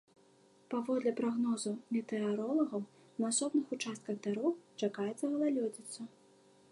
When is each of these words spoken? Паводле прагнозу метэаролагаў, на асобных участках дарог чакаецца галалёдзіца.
Паводле 0.73 1.11
прагнозу 1.19 1.73
метэаролагаў, 1.97 2.81
на 3.23 3.31
асобных 3.35 3.65
участках 3.77 4.15
дарог 4.25 4.53
чакаецца 4.81 5.25
галалёдзіца. 5.37 6.01